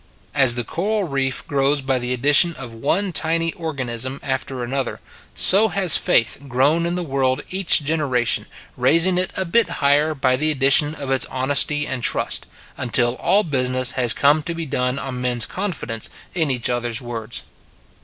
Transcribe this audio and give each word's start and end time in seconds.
As 0.33 0.55
the 0.55 0.63
coral 0.63 1.03
reef 1.07 1.45
grows 1.45 1.83
by 1.83 1.99
the 1.99 2.11
addition 2.11 2.55
of 2.55 2.73
one 2.73 3.13
tiny 3.13 3.53
organism 3.53 4.19
after 4.23 4.63
another, 4.63 4.99
so 5.35 5.67
has 5.67 5.95
Faith 5.95 6.39
grown 6.47 6.87
in 6.87 6.95
the 6.95 7.03
world 7.03 7.43
each 7.51 7.83
genera 7.83 8.25
tion 8.25 8.47
raising 8.75 9.19
it 9.19 9.31
a 9.37 9.45
bit 9.45 9.69
higher 9.69 10.15
by 10.15 10.35
the 10.37 10.49
addition 10.49 10.95
of 10.95 11.11
its 11.11 11.25
honesty 11.25 11.85
and 11.85 12.01
trust, 12.01 12.47
until 12.77 13.13
all 13.17 13.43
business 13.43 13.91
has 13.91 14.11
come 14.11 14.41
to 14.41 14.55
be 14.55 14.65
done 14.65 14.97
on 14.97 15.21
men 15.21 15.37
s 15.37 15.45
confidence 15.45 16.09
in 16.33 16.49
each 16.49 16.67
other 16.67 16.89
s 16.89 16.99
words. 16.99 17.43